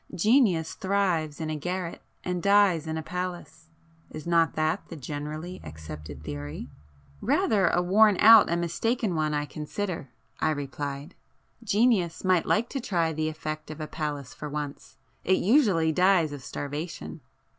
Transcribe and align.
Genius 0.15 0.73
thrives 0.73 1.39
in 1.39 1.51
a 1.51 1.55
garret 1.55 2.01
and 2.23 2.41
dies 2.41 2.87
in 2.87 2.97
a 2.97 3.03
palace,—is 3.03 4.25
not 4.25 4.55
that 4.55 4.87
the 4.89 4.95
generally 4.95 5.61
accepted 5.63 6.23
theory?" 6.23 6.67
"Rather 7.21 7.67
a 7.67 7.83
worn 7.83 8.17
out 8.19 8.49
and 8.49 8.59
mistaken 8.59 9.13
one 9.13 9.35
I 9.35 9.45
consider,"—I 9.45 10.49
replied; 10.49 11.13
"Genius 11.63 12.23
might 12.23 12.47
like 12.47 12.67
to 12.69 12.79
try 12.81 13.13
the 13.13 13.29
effect 13.29 13.69
of 13.69 13.79
a 13.79 13.85
palace 13.85 14.33
for 14.33 14.49
once,—it 14.49 15.37
usually 15.37 15.91
dies 15.91 16.33
of 16.33 16.41
starvation." 16.43 17.21